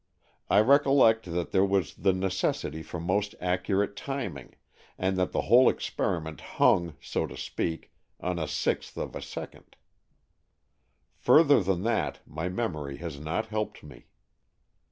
I 0.49 0.61
recollect 0.61 1.25
that 1.25 1.51
there 1.51 1.63
was 1.63 1.93
the 1.97 2.11
necessity 2.11 2.81
for 2.81 2.99
most 2.99 3.35
accurate 3.39 3.95
timing, 3.95 4.55
and 4.97 5.15
that 5.17 5.31
the 5.31 5.41
wTole 5.43 5.69
experiment 5.69 6.41
hung, 6.57 6.95
so 6.99 7.27
to 7.27 7.37
speak, 7.37 7.91
on 8.19 8.39
a 8.39 8.47
sixth 8.47 8.97
of 8.97 9.15
a 9.15 9.21
second. 9.21 9.75
Further 11.17 11.61
than 11.61 11.83
that 11.83 12.17
my 12.25 12.49
memory 12.49 12.97
has 12.97 13.19
not 13.19 13.49
helped 13.49 13.83
me. 13.83 14.07